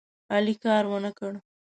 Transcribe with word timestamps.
علي 0.33 0.55
کار 0.63 0.83
ونه 0.91 1.11
کړ. 1.17 1.31